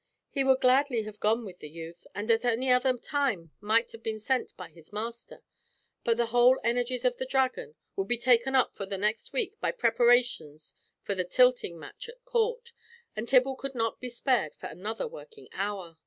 He 0.31 0.43
would 0.43 0.61
gladly 0.61 1.03
have 1.03 1.19
gone 1.19 1.45
with 1.45 1.59
the 1.59 1.69
youth, 1.69 2.07
and 2.15 2.31
at 2.31 2.43
any 2.43 2.71
other 2.71 2.97
time 2.97 3.51
might 3.61 3.91
have 3.91 4.01
been 4.01 4.19
sent 4.19 4.57
by 4.57 4.69
his 4.69 4.91
master, 4.91 5.43
but 6.03 6.17
the 6.17 6.25
whole 6.33 6.59
energies 6.63 7.05
of 7.05 7.17
the 7.17 7.25
Dragon 7.27 7.75
would 7.95 8.07
be 8.07 8.17
taken 8.17 8.55
up 8.55 8.73
for 8.73 8.87
the 8.87 8.97
next 8.97 9.31
week 9.31 9.59
by 9.61 9.69
preparations 9.69 10.73
for 11.03 11.13
the 11.13 11.23
tilting 11.23 11.77
match 11.77 12.09
at 12.09 12.25
court, 12.25 12.71
and 13.15 13.27
Tibble 13.27 13.55
could 13.55 13.75
not 13.75 13.99
be 14.01 14.09
spared 14.09 14.55
for 14.55 14.65
another 14.65 15.07
working 15.07 15.47
hour. 15.51 15.97